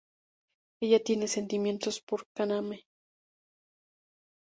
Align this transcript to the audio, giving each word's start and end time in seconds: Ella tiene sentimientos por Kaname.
Ella 0.81 0.99
tiene 1.03 1.27
sentimientos 1.27 2.01
por 2.01 2.25
Kaname. 2.35 2.87